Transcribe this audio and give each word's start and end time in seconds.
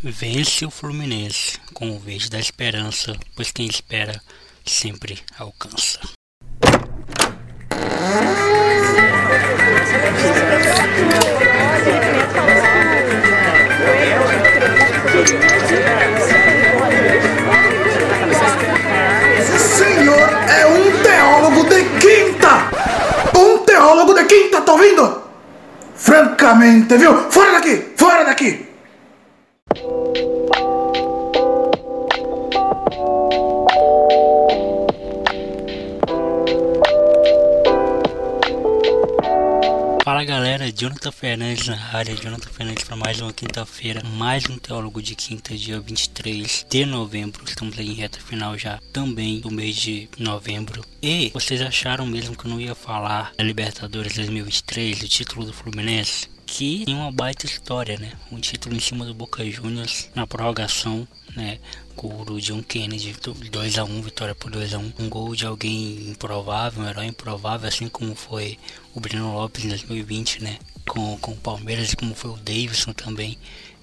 Vence 0.00 0.64
o 0.64 0.70
Fluminense 0.70 1.58
com 1.74 1.90
o 1.90 1.98
verde 1.98 2.30
da 2.30 2.38
esperança, 2.38 3.16
pois 3.34 3.50
quem 3.50 3.66
espera 3.66 4.22
sempre 4.64 5.18
alcança. 5.36 5.98
Esse 19.36 19.58
senhor 19.78 20.28
é 20.48 20.66
um 20.66 21.02
teólogo 21.02 21.64
de 21.64 21.82
quinta! 21.98 22.70
Um 23.36 23.64
teólogo 23.64 24.14
de 24.14 24.24
quinta, 24.26 24.60
tá 24.60 24.72
ouvindo? 24.74 25.22
Francamente, 25.96 26.96
viu? 26.96 27.28
Fora 27.32 27.54
daqui! 27.54 27.94
Fora 27.96 28.24
daqui! 28.24 28.68
Fala 40.18 40.26
galera, 40.26 40.72
Jonathan 40.72 41.12
Fernandes 41.12 41.68
na 41.68 41.80
área, 41.92 42.16
Jonathan 42.16 42.50
Fernandes 42.50 42.82
para 42.82 42.96
mais 42.96 43.20
uma 43.20 43.32
quinta-feira, 43.32 44.02
mais 44.02 44.50
um 44.50 44.58
Teólogo 44.58 45.00
de 45.00 45.14
Quinta, 45.14 45.56
dia 45.56 45.78
23 45.78 46.66
de 46.68 46.84
novembro. 46.84 47.44
Estamos 47.44 47.78
aí 47.78 47.90
em 47.90 47.94
reta 47.94 48.18
final 48.18 48.58
já 48.58 48.80
também 48.92 49.38
do 49.38 49.48
mês 49.48 49.76
de 49.76 50.08
novembro. 50.18 50.84
E 51.00 51.30
vocês 51.32 51.62
acharam 51.62 52.04
mesmo 52.04 52.36
que 52.36 52.46
eu 52.46 52.50
não 52.50 52.60
ia 52.60 52.74
falar 52.74 53.32
da 53.38 53.44
Libertadores 53.44 54.16
2023, 54.16 54.98
do 54.98 55.08
título 55.08 55.46
do 55.46 55.52
Fluminense? 55.52 56.28
Que 56.50 56.86
tem 56.86 56.94
uma 56.94 57.12
baita 57.12 57.44
história, 57.44 57.98
né? 57.98 58.10
Um 58.32 58.40
título 58.40 58.74
em 58.74 58.80
cima 58.80 59.04
do 59.04 59.12
Boca 59.12 59.48
Juniors 59.48 60.08
na 60.14 60.26
prorrogação, 60.26 61.06
né? 61.36 61.58
Gol 61.94 62.24
do 62.24 62.40
John 62.40 62.62
Kennedy, 62.62 63.14
2 63.50 63.78
a 63.78 63.84
1 63.84 64.02
vitória 64.02 64.34
por 64.34 64.50
2 64.50 64.72
a 64.72 64.78
1 64.78 64.92
Um 64.98 65.08
gol 65.10 65.36
de 65.36 65.44
alguém 65.44 66.08
improvável, 66.08 66.82
um 66.82 66.88
herói 66.88 67.04
improvável, 67.04 67.68
assim 67.68 67.86
como 67.86 68.14
foi 68.14 68.58
o 68.94 68.98
Breno 68.98 69.34
Lopes 69.34 69.66
em 69.66 69.68
2020, 69.68 70.42
né? 70.42 70.58
Com, 70.88 71.18
com 71.18 71.32
o 71.32 71.36
Palmeiras 71.36 71.92
e 71.92 71.96
como 71.96 72.14
foi 72.14 72.30
o 72.30 72.36
Davidson 72.38 72.94
também 72.94 73.38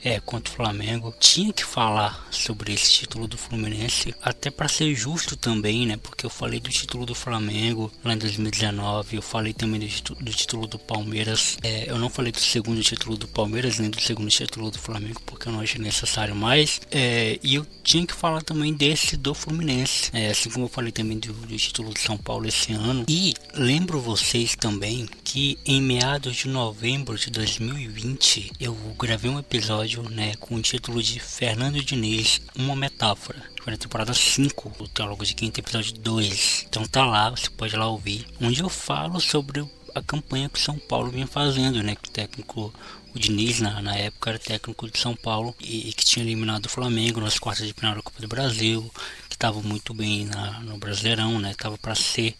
é, 0.05 0.19
contra 0.19 0.53
o 0.53 0.55
Flamengo. 0.55 1.13
Tinha 1.19 1.51
que 1.51 1.65
falar 1.65 2.27
sobre 2.29 2.71
esse 2.71 2.91
título 2.91 3.27
do 3.27 3.37
Fluminense, 3.37 4.13
até 4.21 4.51
para 4.51 4.69
ser 4.69 4.93
justo 4.93 5.35
também, 5.35 5.87
né? 5.87 5.97
Porque 5.97 6.25
eu 6.25 6.29
falei 6.29 6.59
do 6.59 6.69
título 6.69 7.07
do 7.07 7.15
Flamengo 7.15 7.91
lá 8.03 8.13
em 8.13 8.17
2019, 8.17 9.15
eu 9.15 9.21
falei 9.21 9.51
também 9.51 9.79
do, 9.79 10.15
do 10.15 10.31
título 10.31 10.67
do 10.67 10.77
Palmeiras. 10.77 11.57
É, 11.63 11.89
eu 11.89 11.97
não 11.97 12.09
falei 12.09 12.31
do 12.31 12.39
segundo 12.39 12.83
título 12.83 13.17
do 13.17 13.27
Palmeiras, 13.27 13.79
nem 13.79 13.89
do 13.89 13.99
segundo 13.99 14.29
título 14.29 14.69
do 14.69 14.77
Flamengo, 14.77 15.19
porque 15.25 15.47
eu 15.47 15.53
não 15.53 15.61
achei 15.61 15.81
necessário 15.81 16.35
mais. 16.35 16.79
É, 16.91 17.39
e 17.41 17.55
eu 17.55 17.65
tinha 17.83 18.05
que 18.05 18.13
falar 18.13 18.43
também 18.43 18.73
desse 18.73 19.17
do 19.17 19.33
Fluminense, 19.33 20.11
é, 20.13 20.29
assim 20.29 20.51
como 20.51 20.65
eu 20.65 20.69
falei 20.69 20.91
também 20.91 21.17
do, 21.17 21.33
do 21.33 21.57
título 21.57 21.91
de 21.91 21.99
São 21.99 22.17
Paulo 22.17 22.47
esse 22.47 22.73
ano. 22.73 23.05
E 23.09 23.33
lembro 23.55 23.99
vocês 23.99 24.55
também 24.55 25.07
que 25.23 25.57
em 25.65 25.81
meados 25.81 26.35
de 26.35 26.47
novembro 26.47 27.17
de 27.17 27.31
2020 27.31 28.51
eu 28.59 28.75
gravei 28.99 29.31
um 29.31 29.39
episódio 29.39 29.94
né, 30.03 30.35
com 30.39 30.55
o 30.55 30.61
título 30.61 31.01
de 31.01 31.19
Fernando 31.19 31.83
Diniz, 31.83 32.41
uma 32.55 32.75
metáfora. 32.75 33.41
Foi 33.61 33.71
na 33.71 33.77
temporada 33.77 34.13
5 34.13 34.69
do 34.77 34.87
Teólogo 34.87 35.25
de 35.25 35.33
Quinta, 35.33 35.59
episódio 35.59 35.93
2. 35.93 36.65
Então 36.67 36.85
tá 36.85 37.05
lá, 37.05 37.29
você 37.29 37.49
pode 37.49 37.75
lá 37.75 37.87
ouvir. 37.87 38.25
Onde 38.41 38.61
eu 38.61 38.69
falo 38.69 39.19
sobre 39.19 39.67
a 39.93 40.01
campanha 40.01 40.49
que 40.49 40.59
São 40.59 40.77
Paulo 40.77 41.09
vinha 41.09 41.25
fazendo, 41.25 41.81
né? 41.81 41.95
Que 41.95 42.09
o 42.09 42.11
técnico, 42.11 42.73
o 43.15 43.19
Diniz, 43.19 43.59
na, 43.59 43.81
na 43.81 43.95
época, 43.95 44.31
era 44.31 44.39
técnico 44.39 44.89
de 44.89 44.99
São 44.99 45.15
Paulo 45.15 45.55
e, 45.59 45.89
e 45.89 45.93
que 45.93 46.05
tinha 46.05 46.23
eliminado 46.23 46.65
o 46.65 46.69
Flamengo 46.69 47.21
nas 47.21 47.39
quartas 47.39 47.65
de 47.65 47.73
final 47.73 47.95
da 47.95 48.01
Copa 48.01 48.21
do 48.21 48.27
Brasil, 48.27 48.91
que 49.29 49.35
estava 49.35 49.61
muito 49.61 49.93
bem 49.93 50.25
na, 50.25 50.59
no 50.59 50.77
Brasileirão, 50.77 51.39
né? 51.39 51.53
Tava 51.57 51.77
para 51.77 51.95
ser 51.95 52.35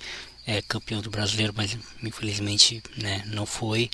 é, 0.46 0.62
campeão 0.62 1.02
do 1.02 1.10
Brasileiro, 1.10 1.54
mas 1.56 1.78
infelizmente 2.04 2.84
né, 2.98 3.24
não 3.28 3.46
foi 3.46 3.90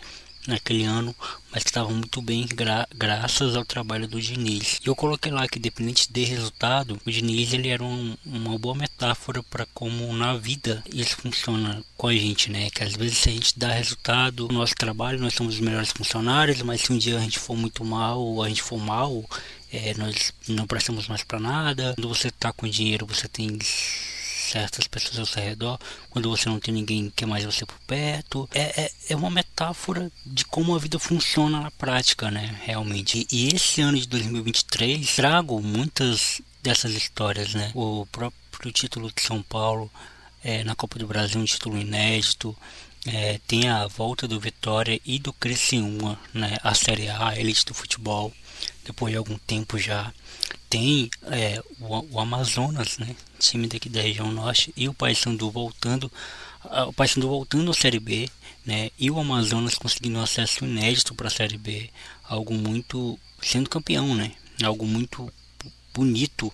naquele 0.47 0.84
ano, 0.84 1.16
mas 1.52 1.63
que 1.63 1.69
estavam 1.69 1.94
muito 1.94 2.22
bem 2.22 2.46
gra 2.47 2.88
graças 2.96 3.56
ao 3.56 3.66
trabalho 3.66 4.07
do 4.07 4.22
Diniz. 4.22 4.79
E 4.84 4.88
eu 4.88 4.96
coloquei 4.96 5.31
lá 5.31 5.47
que 5.47 5.59
independente 5.59 6.12
de 6.12 6.24
resultado, 6.24 7.00
o 7.06 7.12
Diniz 7.12 7.53
ele 7.53 7.69
era 7.69 7.84
um, 7.84 8.16
uma 8.25 8.57
boa 8.57 8.75
metáfora 8.75 9.44
para 9.44 9.66
como 9.74 10.12
na 10.13 10.35
vida 10.35 10.84
isso 10.94 11.18
funciona 11.18 11.84
com 11.97 12.07
a 12.07 12.13
gente, 12.13 12.50
né? 12.50 12.69
Que 12.69 12.84
às 12.84 12.94
vezes 12.94 13.18
se 13.18 13.29
a 13.29 13.34
gente 13.34 13.57
dá 13.57 13.72
resultado 13.72 14.47
no 14.47 14.59
nosso 14.59 14.75
trabalho, 14.75 15.19
nós 15.19 15.34
somos 15.34 15.56
os 15.56 15.59
melhores 15.59 15.91
funcionários, 15.91 16.62
mas 16.62 16.81
se 16.81 16.94
um 16.94 16.97
dia 16.97 17.18
a 17.18 17.22
gente 17.22 17.40
for 17.40 17.56
muito 17.56 17.84
mal 17.84 18.19
ou 18.19 18.44
a 18.44 18.50
gente 18.50 18.62
for 18.62 18.79
mal, 18.79 19.23
é, 19.72 19.94
nós 19.96 20.34
não 20.47 20.68
prestamos 20.68 21.08
mais 21.08 21.23
para 21.23 21.40
nada. 21.40 21.94
Quando 21.96 22.09
você 22.09 22.28
está 22.28 22.52
com 22.52 22.68
dinheiro, 22.68 23.06
você 23.06 23.28
tem 23.28 23.58
certas 24.52 24.88
pessoas 24.88 25.20
ao 25.20 25.26
seu 25.26 25.42
redor, 25.42 25.80
quando 26.10 26.30
você 26.30 26.50
não 26.50 26.60
tem 26.60 26.74
ninguém 26.74 27.12
que 27.16 27.26
mais 27.26 27.46
você 27.46 27.66
por 27.66 27.78
perto. 27.88 28.50
É, 28.54 28.84
é, 28.84 28.92
é, 29.10 29.16
uma 29.16 29.30
metáfora 29.30 30.12
de 30.26 30.46
como 30.46 30.76
a 30.76 30.80
vida 30.80 31.00
funciona 31.00 31.62
na 31.62 31.72
prática, 31.72 32.30
né? 32.30 32.60
Realmente. 32.64 33.28
E, 33.32 33.50
e 33.50 33.56
esse 33.56 33.82
ano 33.82 33.98
de 33.98 34.08
2023 34.08 35.16
trago 35.16 35.62
muitas 35.62 36.42
dessas 36.62 36.94
histórias, 36.94 37.54
né? 37.54 37.72
O 37.74 38.06
próprio 38.12 38.72
título 38.72 39.12
de 39.14 39.22
São 39.22 39.42
Paulo 39.42 39.90
é, 40.44 40.64
na 40.64 40.76
Copa 40.76 41.00
do 41.00 41.08
Brasil, 41.08 41.40
um 41.40 41.46
título 41.46 41.78
inédito. 41.78 42.56
É, 43.08 43.40
tem 43.48 43.68
a 43.68 43.88
volta 43.88 44.28
do 44.28 44.40
Vitória 44.40 45.00
e 45.04 45.18
do 45.18 45.34
Criciúma, 45.34 46.20
né? 46.34 46.58
A 46.62 46.76
Série 46.76 47.10
A, 47.10 47.30
a 47.30 47.40
elite 47.40 47.66
do 47.66 47.74
futebol, 47.74 48.32
depois 48.86 49.12
de 49.12 49.18
algum 49.18 49.38
tempo 49.38 49.78
já 49.78 50.14
tem 50.69 51.09
é, 51.24 51.62
o, 51.80 52.16
o, 52.16 52.19
Amazonas, 52.19 52.97
né, 52.97 53.16
time 53.40 53.68
daqui 53.68 53.90
da 53.90 54.02
região 54.02 54.31
norte, 54.31 54.74
e 54.75 54.88
o 54.88 54.94
Paysandu 54.94 55.52
voltando, 55.52 56.12
o 56.88 56.94
Paysandu 56.94 57.28
voltando 57.28 57.72
à 57.72 57.74
Série 57.74 58.00
B, 58.00 58.30
né, 58.66 58.90
e 58.97 59.12
o 59.12 59.20
Amazonas 59.20 59.75
conseguindo 59.75 60.20
acesso 60.20 60.66
inédito 60.66 61.14
para 61.14 61.28
a 61.28 61.31
Série 61.31 61.58
B, 61.58 61.90
algo 62.24 62.53
muito 62.53 63.20
sendo 63.41 63.70
campeão, 63.70 64.16
né, 64.16 64.31
algo 64.64 64.86
muito 64.86 65.31
bonito 65.94 66.52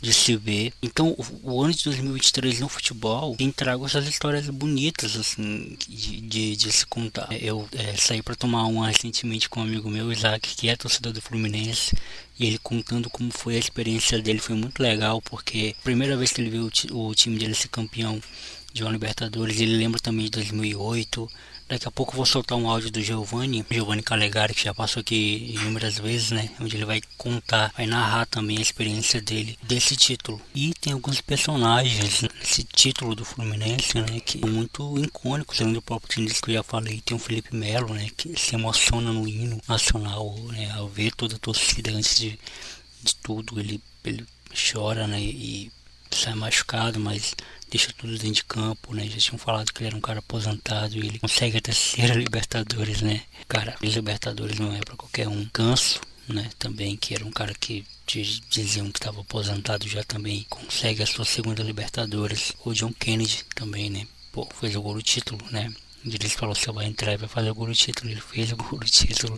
de 0.00 0.12
se 0.12 0.36
ver. 0.36 0.72
Então, 0.82 1.16
o, 1.42 1.62
ano 1.62 1.72
de 1.72 1.84
2023 1.84 2.60
no 2.60 2.68
futebol 2.68 3.36
tem 3.36 3.50
trago 3.50 3.86
essas 3.86 4.06
histórias 4.06 4.48
bonitas, 4.50 5.16
assim, 5.16 5.76
de, 5.88 6.20
de, 6.20 6.56
de 6.56 6.72
se 6.72 6.86
contar. 6.86 7.28
Eu 7.40 7.68
é, 7.72 7.96
saí 7.96 8.22
para 8.22 8.34
tomar 8.34 8.64
uma 8.64 8.88
recentemente 8.88 9.48
com 9.48 9.60
um 9.60 9.64
amigo 9.64 9.90
meu, 9.90 10.12
Isaac, 10.12 10.54
que 10.54 10.68
é 10.68 10.76
torcedor 10.76 11.12
do 11.12 11.22
Fluminense, 11.22 11.96
e 12.38 12.46
ele 12.46 12.58
contando 12.58 13.08
como 13.08 13.30
foi 13.32 13.56
a 13.56 13.58
experiência 13.58 14.20
dele 14.20 14.38
foi 14.38 14.56
muito 14.56 14.82
legal, 14.82 15.22
porque 15.22 15.74
primeira 15.82 16.16
vez 16.16 16.32
que 16.32 16.40
ele 16.40 16.50
viu 16.50 16.70
o, 16.90 17.08
o 17.08 17.14
time 17.14 17.38
dele 17.38 17.54
ser 17.54 17.68
campeão 17.68 18.20
de 18.72 18.82
uma 18.82 18.90
Libertadores, 18.90 19.60
ele 19.60 19.76
lembra 19.76 20.00
também 20.00 20.24
de 20.24 20.32
2008 20.32 21.30
Daqui 21.66 21.88
a 21.88 21.90
pouco 21.90 22.14
vou 22.14 22.26
soltar 22.26 22.58
um 22.58 22.68
áudio 22.68 22.90
do 22.90 23.00
Giovanni, 23.00 23.64
Giovanni 23.70 24.02
Calegari, 24.02 24.52
que 24.54 24.64
já 24.64 24.74
passou 24.74 25.00
aqui 25.00 25.54
inúmeras 25.54 25.98
vezes, 25.98 26.30
né? 26.30 26.50
Onde 26.60 26.76
ele 26.76 26.84
vai 26.84 27.00
contar, 27.16 27.72
vai 27.74 27.86
narrar 27.86 28.26
também 28.26 28.58
a 28.58 28.60
experiência 28.60 29.18
dele 29.20 29.58
desse 29.62 29.96
título. 29.96 30.38
E 30.54 30.74
tem 30.74 30.92
alguns 30.92 31.22
personagens 31.22 32.20
nesse 32.20 32.64
título 32.64 33.14
do 33.14 33.24
Fluminense, 33.24 33.98
né? 33.98 34.20
Que 34.20 34.40
são 34.40 34.48
muito 34.50 34.98
icônicos, 34.98 35.58
além 35.62 35.72
do 35.72 35.80
próprio 35.80 36.10
time 36.10 36.30
que 36.30 36.50
eu 36.50 36.54
já 36.56 36.62
falei. 36.62 37.00
Tem 37.00 37.16
o 37.16 37.20
Felipe 37.20 37.56
Melo, 37.56 37.94
né? 37.94 38.10
Que 38.14 38.38
se 38.38 38.54
emociona 38.54 39.10
no 39.10 39.26
hino 39.26 39.58
nacional, 39.66 40.36
né? 40.52 40.70
Ao 40.72 40.86
ver 40.86 41.14
toda 41.14 41.36
a 41.36 41.38
torcida 41.38 41.90
antes 41.90 42.18
de, 42.18 42.38
de 43.02 43.14
tudo. 43.16 43.58
Ele, 43.58 43.80
ele 44.04 44.26
chora, 44.52 45.06
né? 45.06 45.18
E 45.18 45.72
sai 46.10 46.34
machucado, 46.34 47.00
mas 47.00 47.34
deixa 47.74 47.92
tudo 47.92 48.12
dentro 48.12 48.34
de 48.34 48.44
campo, 48.44 48.94
né? 48.94 49.04
Já 49.08 49.18
tinham 49.18 49.36
falado 49.36 49.72
que 49.72 49.80
ele 49.80 49.88
era 49.88 49.96
um 49.96 50.00
cara 50.00 50.20
aposentado 50.20 50.94
e 50.94 51.08
ele 51.08 51.18
consegue 51.18 51.58
a 51.58 51.60
terceira 51.60 52.14
Libertadores, 52.14 53.02
né? 53.02 53.22
Cara, 53.48 53.74
Libertadores 53.82 54.60
não 54.60 54.72
é 54.72 54.78
para 54.78 54.94
qualquer 54.94 55.26
um. 55.26 55.44
Ganso, 55.52 56.00
né? 56.28 56.48
Também, 56.56 56.96
que 56.96 57.14
era 57.14 57.24
um 57.24 57.32
cara 57.32 57.52
que 57.52 57.84
diziam 58.06 58.92
que 58.92 59.00
estava 59.00 59.22
aposentado 59.22 59.88
já 59.88 60.04
também, 60.04 60.46
consegue 60.48 61.02
a 61.02 61.06
sua 61.06 61.24
segunda 61.24 61.64
Libertadores. 61.64 62.52
O 62.64 62.72
John 62.72 62.92
Kennedy 62.92 63.44
também, 63.56 63.90
né? 63.90 64.06
Pô, 64.30 64.48
fez 64.60 64.76
o 64.76 64.80
gol 64.80 64.94
do 64.94 65.02
título, 65.02 65.44
né? 65.50 65.74
Ele 66.04 66.28
falou: 66.28 66.54
você 66.54 66.70
vai 66.70 66.86
entrar 66.86 67.14
e 67.14 67.16
vai 67.16 67.28
fazer 67.28 67.50
o 67.50 67.54
gol 67.56 67.66
do 67.66 67.74
título. 67.74 68.08
Ele 68.08 68.20
fez 68.20 68.52
o 68.52 68.56
gol 68.56 68.78
do 68.78 68.86
título. 68.86 69.34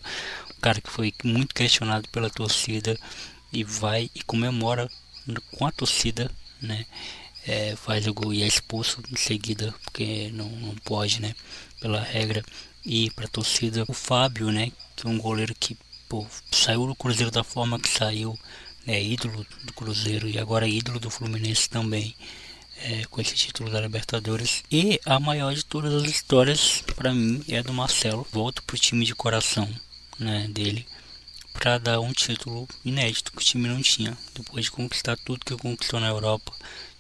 Um 0.55 0.61
cara 0.61 0.79
que 0.79 0.91
foi 0.91 1.11
muito 1.25 1.55
questionado 1.55 2.07
pela 2.11 2.29
torcida 2.29 2.99
e 3.51 3.65
vai 3.65 4.11
e 4.15 4.23
comemora 4.23 4.91
com 5.53 5.67
a 5.67 5.73
torcida, 5.73 6.31
né? 6.61 6.85
É, 7.47 7.77
faz 7.77 8.07
o 8.07 8.13
gol 8.15 8.35
e 8.35 8.43
é 8.43 8.47
expulso 8.47 9.01
em 9.11 9.17
seguida, 9.17 9.75
porque 9.85 10.31
não, 10.33 10.49
não 10.49 10.75
pode, 10.77 11.21
né? 11.21 11.35
Pela 11.81 12.03
regra. 12.03 12.45
E 12.85 13.11
para 13.11 13.29
torcida, 13.29 13.85
o 13.89 13.93
Fábio, 13.93 14.51
né? 14.51 14.73
Que 14.95 15.07
é 15.07 15.11
um 15.11 15.19
goleiro 15.19 15.55
que 15.55 15.77
pô, 16.09 16.27
saiu 16.51 16.87
do 16.87 16.95
Cruzeiro 16.95 17.31
da 17.31 17.45
forma 17.45 17.79
que 17.79 17.89
saiu, 17.89 18.39
né? 18.85 19.03
Ídolo 19.03 19.47
do 19.65 19.73
Cruzeiro 19.73 20.29
e 20.29 20.39
agora 20.39 20.67
ídolo 20.67 20.99
do 20.99 21.11
Fluminense 21.11 21.69
também. 21.69 22.15
É, 22.79 23.07
com 23.07 23.23
esse 23.23 23.35
título 23.35 23.71
da 23.71 23.81
Libertadores. 23.81 24.63
E 24.71 25.01
a 25.07 25.19
maior 25.19 25.55
de 25.55 25.65
todas 25.65 25.95
as 25.95 26.11
histórias, 26.11 26.85
para 26.95 27.15
mim, 27.15 27.43
é 27.49 27.63
do 27.63 27.73
Marcelo. 27.73 28.27
Volto 28.31 28.63
pro 28.65 28.79
time 28.79 29.07
de 29.07 29.15
coração 29.15 29.67
né, 30.19 30.47
dele 30.49 30.87
para 31.55 31.79
dar 31.79 32.01
um 32.01 32.13
título 32.13 32.69
inédito 32.85 33.33
que 33.33 33.39
o 33.39 33.45
time 33.45 33.67
não 33.67 33.81
tinha, 33.81 34.17
depois 34.35 34.67
de 34.67 34.71
conquistar 34.71 35.17
tudo 35.17 35.45
que 35.45 35.57
conquistou 35.57 35.99
na 35.99 36.09
Europa, 36.09 36.53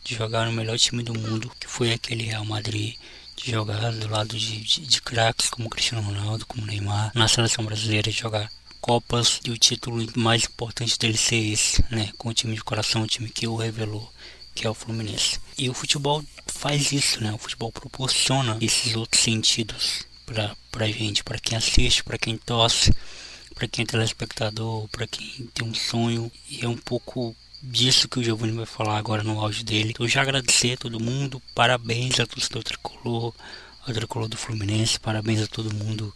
de 0.07 0.15
jogar 0.15 0.47
no 0.47 0.53
melhor 0.53 0.79
time 0.79 1.03
do 1.03 1.13
mundo, 1.13 1.51
que 1.59 1.67
foi 1.67 1.93
aquele 1.93 2.23
Real 2.23 2.45
Madrid, 2.45 2.95
de 3.37 3.51
jogar 3.51 3.91
do 3.91 4.09
lado 4.09 4.39
de, 4.39 4.61
de, 4.61 4.81
de 4.83 5.03
craques 5.03 5.51
como 5.51 5.69
Cristiano 5.69 6.07
Ronaldo, 6.07 6.47
como 6.47 6.65
Neymar, 6.65 7.11
na 7.13 7.27
seleção 7.27 7.65
brasileira, 7.65 8.11
de 8.11 8.17
jogar 8.17 8.49
Copas 8.81 9.41
e 9.45 9.51
o 9.51 9.59
título 9.59 10.07
mais 10.17 10.45
importante 10.45 10.97
dele 10.97 11.17
ser 11.17 11.35
esse, 11.35 11.85
né? 11.91 12.13
Com 12.17 12.29
o 12.29 12.35
time 12.35 12.55
de 12.55 12.63
coração, 12.63 13.03
o 13.03 13.07
time 13.07 13.29
que 13.29 13.49
o 13.49 13.57
revelou, 13.57 14.09
que 14.55 14.65
é 14.65 14.71
o 14.71 14.75
Fluminense. 14.75 15.41
E 15.59 15.69
o 15.69 15.75
futebol 15.75 16.23
faz 16.47 16.93
isso, 16.93 17.21
né? 17.21 17.33
O 17.33 17.39
futebol 17.39 17.73
proporciona 17.73 18.57
esses 18.61 18.95
outros 18.95 19.21
sentidos 19.21 20.07
pra, 20.25 20.57
pra 20.71 20.87
gente, 20.87 21.25
para 21.25 21.41
quem 21.41 21.59
assiste, 21.59 22.05
para 22.05 22.17
quem 22.17 22.37
torce, 22.37 22.95
para 23.57 23.67
quem 23.67 23.83
é 23.83 23.87
telespectador, 23.87 24.87
para 24.89 25.09
quem 25.09 25.51
tem 25.53 25.67
um 25.67 25.75
sonho. 25.75 26.31
E 26.49 26.65
é 26.65 26.69
um 26.69 26.77
pouco 26.77 27.35
disso 27.67 28.09
que 28.09 28.19
o 28.19 28.23
Giovanni 28.23 28.53
vai 28.53 28.67
falar 28.67 28.97
agora 28.97 29.23
no 29.23 29.41
áudio 29.41 29.65
dele. 29.65 29.91
Então, 29.91 30.09
já 30.09 30.23
agradecer 30.23 30.73
a 30.73 30.77
todo 30.77 31.01
mundo, 31.01 31.43
parabéns 31.55 32.21
a 32.21 32.27
torcedor 32.27 32.63
tricolor, 32.63 33.35
ao 33.87 33.95
tricolor 33.95 34.29
do 34.29 34.37
Fluminense, 34.37 34.99
parabéns 34.99 35.43
a 35.43 35.47
todo 35.47 35.75
mundo 35.75 36.15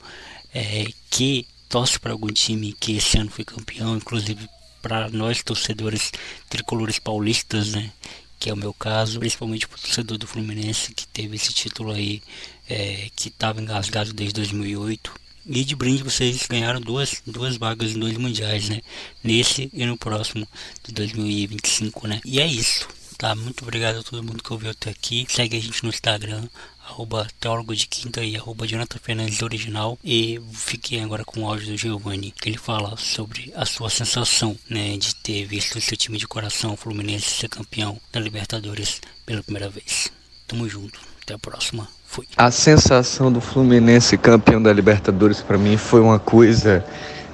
é, 0.54 0.86
que 1.10 1.46
torce 1.68 1.98
para 1.98 2.12
algum 2.12 2.28
time 2.28 2.72
que 2.72 2.96
esse 2.96 3.18
ano 3.18 3.30
foi 3.30 3.44
campeão, 3.44 3.96
inclusive 3.96 4.48
para 4.82 5.08
nós 5.10 5.42
torcedores 5.42 6.10
tricolores 6.48 6.98
paulistas, 6.98 7.72
né? 7.72 7.92
Que 8.38 8.50
é 8.50 8.54
o 8.54 8.56
meu 8.56 8.72
caso, 8.72 9.18
principalmente 9.18 9.68
para 9.68 9.76
o 9.76 9.80
torcedor 9.80 10.18
do 10.18 10.26
Fluminense 10.26 10.94
que 10.94 11.06
teve 11.06 11.36
esse 11.36 11.52
título 11.52 11.92
aí, 11.92 12.22
é, 12.68 13.08
que 13.14 13.28
estava 13.28 13.60
engasgado 13.60 14.12
desde 14.12 14.34
2008. 14.34 15.12
E 15.46 15.64
de 15.64 15.74
brinde 15.74 16.02
vocês 16.02 16.46
ganharam 16.48 16.80
duas, 16.80 17.22
duas 17.26 17.56
vagas 17.56 17.92
em 17.92 17.98
dois 17.98 18.16
mundiais, 18.16 18.68
né? 18.68 18.80
Nesse 19.22 19.70
e 19.72 19.86
no 19.86 19.96
próximo 19.96 20.46
de 20.86 20.92
2025, 20.92 22.06
né? 22.06 22.20
E 22.24 22.40
é 22.40 22.46
isso. 22.46 22.88
Tá? 23.20 23.34
Muito 23.34 23.62
obrigado 23.62 23.98
a 23.98 24.02
todo 24.02 24.22
mundo 24.22 24.42
que 24.42 24.52
ouviu 24.52 24.70
até 24.70 24.88
aqui. 24.90 25.26
Segue 25.28 25.56
a 25.56 25.60
gente 25.60 25.82
no 25.82 25.90
Instagram, 25.90 26.48
arroba 26.86 27.28
teólogo 27.38 27.76
de 27.76 27.86
quinta 27.86 28.24
e 28.24 28.34
arroba 28.34 28.66
Jonathan 28.66 28.98
Fernandes 28.98 29.42
original. 29.42 29.98
E 30.02 30.40
fiquem 30.54 31.02
agora 31.02 31.22
com 31.22 31.42
o 31.42 31.46
áudio 31.46 31.66
do 31.66 31.76
Giovanni, 31.76 32.32
que 32.32 32.48
ele 32.48 32.56
fala 32.56 32.96
sobre 32.96 33.52
a 33.54 33.66
sua 33.66 33.90
sensação, 33.90 34.58
né? 34.68 34.96
De 34.96 35.14
ter 35.16 35.44
visto 35.44 35.80
seu 35.80 35.98
time 35.98 36.16
de 36.16 36.26
coração, 36.26 36.76
Fluminense, 36.76 37.28
ser 37.28 37.48
campeão 37.50 38.00
da 38.10 38.18
Libertadores 38.20 39.02
pela 39.26 39.42
primeira 39.42 39.68
vez. 39.68 40.10
Tamo 40.46 40.66
junto. 40.66 40.98
Até 41.30 41.34
a 41.34 41.38
próxima. 41.38 41.86
Fui. 42.04 42.26
A 42.36 42.50
sensação 42.50 43.30
do 43.30 43.40
Fluminense 43.40 44.18
campeão 44.18 44.60
da 44.60 44.72
Libertadores 44.72 45.40
para 45.40 45.56
mim 45.56 45.76
foi 45.76 46.00
uma 46.00 46.18
coisa 46.18 46.84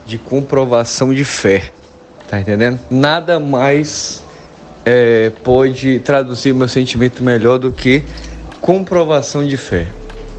de 0.04 0.18
comprovação 0.18 1.14
de 1.14 1.24
fé. 1.24 1.72
Tá 2.28 2.38
entendendo? 2.38 2.78
Nada 2.90 3.40
mais 3.40 4.22
é, 4.84 5.30
pode 5.42 6.00
traduzir 6.00 6.52
meu 6.52 6.68
sentimento 6.68 7.22
melhor 7.22 7.58
do 7.58 7.72
que 7.72 8.04
comprovação 8.60 9.46
de 9.46 9.56
fé. 9.56 9.86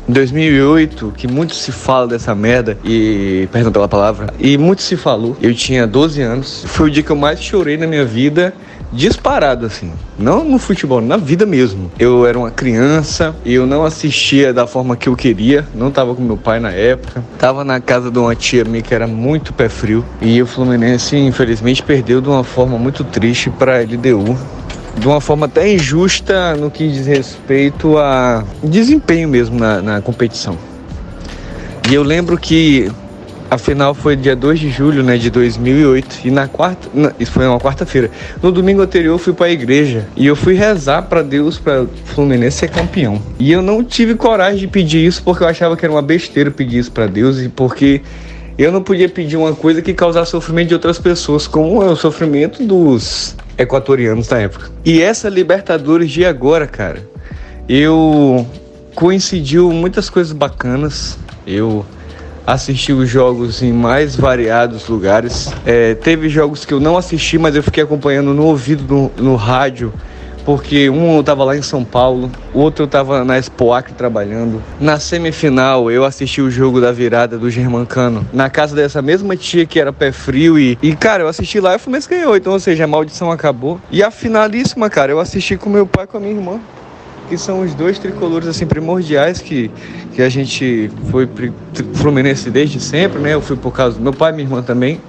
Em 0.07 0.13
2008, 0.13 1.13
que 1.17 1.27
muito 1.27 1.55
se 1.55 1.71
fala 1.71 2.07
dessa 2.07 2.35
merda, 2.35 2.77
e. 2.83 3.49
Perdão 3.51 3.71
pela 3.71 3.87
palavra. 3.87 4.31
E 4.37 4.55
muito 4.55 4.83
se 4.83 4.95
falou. 4.95 5.35
Eu 5.41 5.53
tinha 5.55 5.87
12 5.87 6.21
anos. 6.21 6.63
Foi 6.67 6.89
o 6.89 6.91
dia 6.91 7.01
que 7.01 7.09
eu 7.09 7.15
mais 7.15 7.41
chorei 7.41 7.75
na 7.75 7.87
minha 7.87 8.05
vida 8.05 8.53
disparado 8.91 9.65
assim, 9.65 9.91
não 10.17 10.43
no 10.43 10.57
futebol, 10.57 11.01
na 11.01 11.17
vida 11.17 11.45
mesmo. 11.45 11.91
Eu 11.99 12.25
era 12.25 12.37
uma 12.37 12.51
criança 12.51 13.35
e 13.43 13.53
eu 13.53 13.65
não 13.65 13.83
assistia 13.83 14.53
da 14.53 14.65
forma 14.65 14.95
que 14.95 15.09
eu 15.09 15.15
queria, 15.15 15.67
não 15.75 15.91
tava 15.91 16.15
com 16.15 16.21
meu 16.21 16.37
pai 16.37 16.59
na 16.59 16.71
época, 16.71 17.23
tava 17.37 17.63
na 17.63 17.79
casa 17.79 18.09
de 18.09 18.17
uma 18.17 18.35
tia 18.35 18.63
minha 18.63 18.81
que 18.81 18.93
era 18.93 19.07
muito 19.07 19.53
pé 19.53 19.69
frio 19.69 20.05
e 20.21 20.41
o 20.41 20.47
Fluminense 20.47 21.15
infelizmente 21.15 21.83
perdeu 21.83 22.21
de 22.21 22.29
uma 22.29 22.43
forma 22.43 22.77
muito 22.77 23.03
triste 23.03 23.49
para 23.49 23.77
a 23.77 23.81
LDU. 23.81 24.37
De 24.97 25.07
uma 25.07 25.21
forma 25.21 25.45
até 25.45 25.71
injusta 25.71 26.55
no 26.55 26.71
que 26.71 26.89
diz 26.89 27.05
respeito 27.05 27.99
a 27.99 28.43
desempenho 28.63 29.29
mesmo 29.29 29.59
na, 29.59 29.79
na 29.79 30.01
competição. 30.01 30.57
E 31.87 31.93
eu 31.93 32.01
lembro 32.01 32.35
que 32.35 32.91
a 33.49 33.57
final 33.57 33.93
foi 33.93 34.15
dia 34.15 34.35
2 34.35 34.59
de 34.59 34.69
julho, 34.69 35.03
né, 35.03 35.17
de 35.17 35.29
2008. 35.29 36.19
E 36.25 36.31
na 36.31 36.47
quarta, 36.47 36.89
não, 36.93 37.11
isso 37.19 37.31
foi 37.31 37.47
uma 37.47 37.59
quarta-feira. 37.59 38.11
No 38.41 38.51
domingo 38.51 38.81
anterior 38.81 39.13
eu 39.13 39.17
fui 39.17 39.33
para 39.33 39.47
a 39.47 39.51
igreja 39.51 40.05
e 40.15 40.25
eu 40.27 40.35
fui 40.35 40.53
rezar 40.53 41.03
para 41.03 41.21
Deus 41.21 41.57
para 41.57 41.85
Fluminense 42.05 42.57
ser 42.57 42.69
campeão. 42.69 43.21
E 43.39 43.51
eu 43.51 43.61
não 43.61 43.83
tive 43.83 44.15
coragem 44.15 44.59
de 44.59 44.67
pedir 44.67 45.05
isso 45.05 45.23
porque 45.23 45.43
eu 45.43 45.47
achava 45.47 45.77
que 45.77 45.85
era 45.85 45.93
uma 45.93 46.01
besteira 46.01 46.51
pedir 46.51 46.79
isso 46.79 46.91
para 46.91 47.07
Deus 47.07 47.39
e 47.39 47.49
porque 47.49 48.01
eu 48.57 48.71
não 48.71 48.81
podia 48.81 49.07
pedir 49.07 49.37
uma 49.37 49.53
coisa 49.53 49.81
que 49.81 49.93
causasse 49.93 50.31
sofrimento 50.31 50.69
de 50.69 50.73
outras 50.73 50.97
pessoas, 50.97 51.47
como 51.47 51.83
é 51.83 51.85
o 51.85 51.95
sofrimento 51.95 52.63
dos 52.63 53.35
equatorianos 53.57 54.27
da 54.27 54.39
época. 54.39 54.71
E 54.83 55.01
essa 55.01 55.29
Libertadores 55.29 56.09
de 56.09 56.25
agora, 56.25 56.65
cara, 56.65 57.01
eu 57.69 58.45
coincidiu 58.95 59.71
muitas 59.71 60.09
coisas 60.09 60.33
bacanas. 60.33 61.17
Eu 61.45 61.85
assisti 62.47 62.93
os 62.93 63.09
jogos 63.09 63.61
em 63.61 63.73
mais 63.73 64.15
variados 64.15 64.87
lugares. 64.87 65.53
É, 65.65 65.93
teve 65.95 66.29
jogos 66.29 66.63
que 66.63 66.73
eu 66.73 66.79
não 66.79 66.97
assisti, 66.97 67.37
mas 67.37 67.53
eu 67.57 67.61
fiquei 67.61 67.83
acompanhando 67.83 68.33
no 68.33 68.45
ouvido, 68.45 69.11
no, 69.17 69.31
no 69.31 69.35
rádio, 69.35 69.91
porque 70.45 70.89
um 70.89 71.15
eu 71.15 71.19
estava 71.19 71.43
lá 71.43 71.57
em 71.57 71.61
São 71.61 71.83
Paulo, 71.83 72.31
o 72.53 72.59
outro 72.59 72.83
eu 72.83 72.85
estava 72.85 73.25
na 73.25 73.37
Expoac 73.37 73.91
trabalhando. 73.95 74.63
Na 74.79 74.97
semifinal, 74.97 75.91
eu 75.91 76.05
assisti 76.05 76.41
o 76.41 76.49
jogo 76.49 76.79
da 76.79 76.89
virada 76.89 77.37
do 77.37 77.49
Germancano, 77.49 78.25
na 78.31 78.49
casa 78.49 78.73
dessa 78.73 79.01
mesma 79.01 79.35
tia 79.35 79.65
que 79.65 79.77
era 79.77 79.91
pé 79.91 80.13
frio. 80.13 80.57
E, 80.57 80.77
e 80.81 80.95
cara, 80.95 81.23
eu 81.23 81.27
assisti 81.27 81.59
lá 81.59 81.73
e 81.73 81.75
o 81.75 81.79
Fluminense 81.79 82.07
ganhou, 82.07 82.37
então, 82.37 82.53
ou 82.53 82.61
seja, 82.61 82.85
a 82.85 82.87
maldição 82.87 83.29
acabou. 83.29 83.77
E 83.91 84.01
a 84.01 84.09
finalíssima, 84.09 84.89
cara, 84.89 85.11
eu 85.11 85.19
assisti 85.19 85.57
com 85.57 85.69
meu 85.69 85.85
pai 85.85 86.05
e 86.05 86.07
com 86.07 86.15
a 86.15 86.19
minha 86.21 86.33
irmã 86.33 86.61
que 87.27 87.37
são 87.37 87.61
os 87.61 87.73
dois 87.73 87.99
tricolores 87.99 88.47
assim 88.47 88.65
primordiais 88.65 89.39
que, 89.41 89.69
que 90.13 90.21
a 90.21 90.29
gente 90.29 90.89
foi 91.11 91.29
fluminense 91.93 92.49
desde 92.49 92.79
sempre, 92.79 93.19
né? 93.19 93.33
Eu 93.33 93.41
fui 93.41 93.55
por 93.55 93.71
causa 93.71 93.97
do 93.97 94.01
meu 94.01 94.13
pai 94.13 94.31
e 94.31 94.35
minha 94.35 94.45
irmã 94.45 94.61
também. 94.61 94.99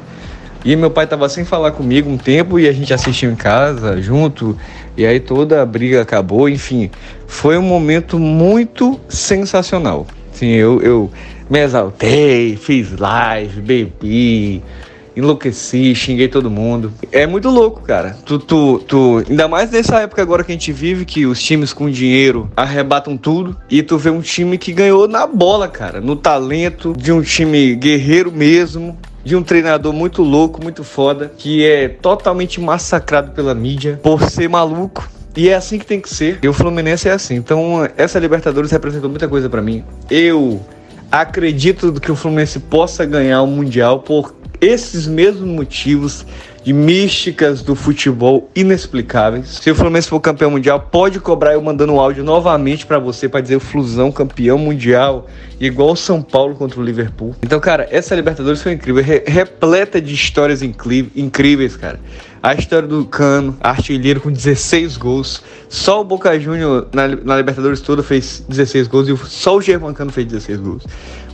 E 0.65 0.75
meu 0.75 0.91
pai 0.91 1.05
estava 1.05 1.29
sem 1.29 1.45
falar 1.45 1.71
comigo 1.71 2.11
um 2.11 2.19
tempo 2.19 2.59
e 2.59 2.69
a 2.69 2.73
gente 2.73 2.93
assistiu 2.93 3.31
em 3.31 3.37
casa 3.37 4.01
junto. 4.03 4.57
E 4.97 5.07
aí 5.07 5.21
toda 5.21 5.63
a 5.63 5.67
briga 5.67 6.03
acabou, 6.03 6.49
enfim. 6.49 6.91
Foi 7.27 7.57
um 7.57 7.63
momento 7.63 8.19
muito 8.19 8.99
sensacional. 9.09 10.07
Sim, 10.33 10.51
eu, 10.51 10.83
eu 10.83 11.11
me 11.49 11.61
exaltei, 11.61 12.57
fiz 12.57 12.99
live, 12.99 13.61
bebi, 13.61 14.63
enlouqueci, 15.19 15.95
xinguei 15.95 16.29
todo 16.29 16.51
mundo. 16.51 16.93
É 17.13 17.27
muito 17.27 17.51
louco, 17.51 17.83
cara. 17.83 18.17
Tu, 18.25 18.39
tu, 18.39 18.79
tu, 18.87 19.25
ainda 19.29 19.49
mais 19.49 19.71
nessa 19.71 20.01
época 20.01 20.23
agora 20.23 20.45
que 20.45 20.53
a 20.53 20.55
gente 20.55 20.73
vive, 20.73 21.05
que 21.05 21.27
os 21.27 21.43
times 21.43 21.73
com 21.73 21.91
dinheiro 21.91 22.51
arrebatam 22.57 23.17
tudo, 23.17 23.57
e 23.69 23.83
tu 23.83 23.99
vê 23.99 24.11
um 24.11 24.21
time 24.21 24.57
que 24.57 24.73
ganhou 24.73 25.07
na 25.09 25.27
bola, 25.27 25.69
cara, 25.69 26.01
no 26.01 26.17
talento 26.17 26.95
de 26.97 27.13
um 27.13 27.21
time 27.21 27.75
guerreiro 27.75 28.33
mesmo, 28.33 28.97
de 29.25 29.37
um 29.37 29.43
treinador 29.43 29.93
muito 29.93 30.23
louco, 30.23 30.63
muito 30.63 30.85
foda, 30.85 31.33
que 31.37 31.65
é 31.65 31.89
totalmente 31.89 32.61
massacrado 32.61 33.33
pela 33.33 33.55
mídia 33.55 34.01
por 34.03 34.23
ser 34.23 34.49
maluco. 34.49 35.09
E 35.37 35.49
é 35.49 35.55
assim 35.55 35.79
que 35.79 35.87
tem 35.87 36.01
que 36.01 36.09
ser. 36.09 36.39
E 36.43 36.49
o 36.49 36.53
Fluminense 36.53 37.09
é 37.09 37.13
assim. 37.13 37.37
Então, 37.37 37.89
essa 37.97 38.19
Libertadores 38.19 38.73
representou 38.73 39.09
muita 39.09 39.29
coisa 39.29 39.49
para 39.49 39.63
mim. 39.63 39.85
Eu 40.11 40.61
acredito 41.11 41.93
que 42.01 42.11
o 42.11 42.17
Fluminense 42.17 42.59
possa 42.59 43.05
ganhar 43.05 43.43
o 43.43 43.47
Mundial 43.47 44.01
por 44.01 44.35
esses 44.61 45.07
mesmos 45.07 45.49
motivos 45.49 46.27
de 46.63 46.73
místicas 46.73 47.63
do 47.63 47.75
futebol 47.75 48.51
inexplicáveis. 48.55 49.59
Se 49.63 49.71
o 49.71 49.75
Fluminense 49.75 50.09
for 50.09 50.21
campeão 50.21 50.51
mundial, 50.51 50.81
pode 50.81 51.19
cobrar 51.19 51.55
eu 51.55 51.63
mandando 51.63 51.95
um 51.95 52.01
áudio 52.01 52.23
novamente 52.23 52.85
para 52.85 52.99
você 52.99 53.29
para 53.29 53.41
dizer 53.41 53.57
o 53.57 53.61
Flusão 53.61 54.13
campeão 54.13 54.59
mundial, 54.59 55.27
igual 55.59 55.97
São 55.97 56.21
Paulo 56.21 56.55
contra 56.55 56.79
o 56.79 56.85
Liverpool. 56.85 57.35
Então, 57.43 57.59
cara, 57.59 57.89
essa 57.91 58.15
Libertadores 58.15 58.63
foi 58.63 58.73
incrível, 58.73 59.03
re 59.03 59.23
repleta 59.27 60.01
de 60.01 60.13
histórias 60.13 60.63
incríveis, 60.63 61.77
cara. 61.77 61.99
A 62.41 62.55
história 62.55 62.87
do 62.87 63.05
Cano, 63.05 63.57
artilheiro 63.61 64.21
com 64.21 64.31
16 64.31 64.97
gols. 64.97 65.43
Só 65.69 66.01
o 66.01 66.05
Boca 66.05 66.39
Júnior 66.39 66.87
na, 66.93 67.09
na, 67.09 67.37
Libertadores 67.37 67.81
toda 67.81 68.03
fez 68.03 68.45
16 68.49 68.87
gols 68.87 69.09
e 69.09 69.17
só 69.27 69.57
o 69.57 69.61
Germancano 69.61 70.13
fez 70.13 70.27
16 70.27 70.61
gols. 70.61 70.85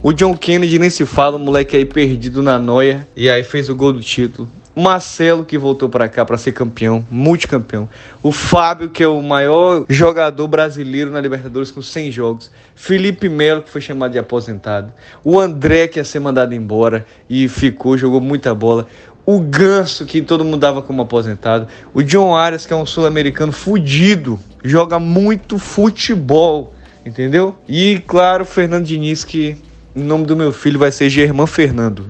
O 0.03 0.13
John 0.13 0.37
Kennedy 0.37 0.79
nem 0.79 0.89
se 0.89 1.05
fala, 1.05 1.37
o 1.37 1.41
moleque 1.41 1.77
aí 1.77 1.85
perdido 1.85 2.43
na 2.43 2.59
noia 2.59 3.07
e 3.15 3.29
aí 3.29 3.45
fez 3.45 3.69
o 3.69 3.77
gol 3.77 3.93
do 3.93 4.01
título. 4.01 4.49
Marcelo, 4.77 5.45
que 5.45 5.57
voltou 5.57 5.89
para 5.89 6.09
cá 6.09 6.25
para 6.25 6.37
ser 6.37 6.51
campeão, 6.51 7.07
multicampeão. 7.09 7.89
O 8.21 8.33
Fábio, 8.33 8.91
que 8.91 9.05
é 9.05 9.09
o 9.09 9.23
maior 9.23 9.85
jogador 9.89 10.49
brasileiro 10.49 11.13
na 11.13 11.21
Libertadores 11.21 11.71
com 11.71 11.81
100 11.81 12.11
jogos. 12.11 12.51
Felipe 12.75 13.29
Melo, 13.29 13.63
que 13.63 13.71
foi 13.71 13.81
chamado 13.81 14.11
de 14.11 14.19
aposentado. 14.19 14.93
O 15.23 15.39
André, 15.39 15.87
que 15.87 16.01
ia 16.01 16.05
ser 16.05 16.19
mandado 16.19 16.55
embora 16.55 17.07
e 17.31 17.47
ficou, 17.47 17.97
jogou 17.97 18.21
muita 18.21 18.53
bola. 18.53 18.89
O 19.27 19.41
Ganso, 19.41 20.05
que 20.05 20.21
todo 20.21 20.45
mundo 20.45 20.59
dava 20.59 20.83
como 20.83 21.03
aposentado. 21.03 21.67
O 21.95 22.03
John 22.03 22.37
Arias, 22.37 22.67
que 22.67 22.73
é 22.73 22.77
um 22.77 22.85
sul-americano 22.85 23.53
fudido, 23.53 24.39
joga 24.63 24.99
muito 24.99 25.59
futebol, 25.59 26.75
entendeu? 27.07 27.57
E, 27.67 28.03
claro, 28.07 28.43
o 28.43 28.47
Fernando 28.47 28.85
Diniz, 28.85 29.25
que 29.25 29.57
o 29.95 30.01
nome 30.01 30.27
do 30.27 30.37
meu 30.37 30.53
filho 30.53 30.79
vai 30.79 30.93
ser 30.93 31.09
Germán 31.09 31.47
Fernando. 31.47 32.05